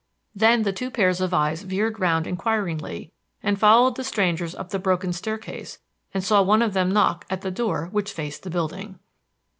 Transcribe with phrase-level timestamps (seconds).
[0.33, 3.11] Then the two pairs of eyes veered round inquiringly,
[3.43, 5.77] and followed the strangers up the broken staircase
[6.11, 8.97] and saw one of them knock at the door which faced the building.